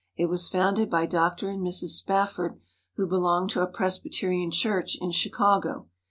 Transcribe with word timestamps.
It 0.15 0.25
was 0.29 0.49
founded 0.49 0.89
by 0.89 1.05
Dr. 1.05 1.47
and 1.51 1.61
Mrs. 1.61 2.01
SpafTord, 2.03 2.57
who 2.95 3.05
belonged 3.05 3.51
to 3.51 3.61
a 3.61 3.67
Presbyterian 3.67 4.49
church 4.49 4.97
in 4.99 5.11
Chicago. 5.11 5.89